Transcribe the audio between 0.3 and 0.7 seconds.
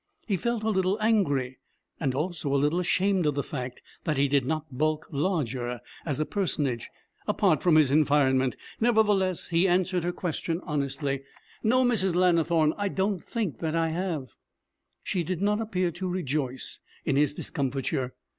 felt a